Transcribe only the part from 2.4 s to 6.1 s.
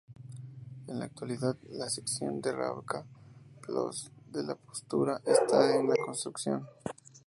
de Ravča–Ploče de la autopista está en